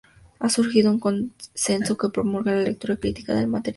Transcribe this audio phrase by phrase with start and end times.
[0.39, 3.69] Ha surgido un consenso que promulga la lectura crítica del material.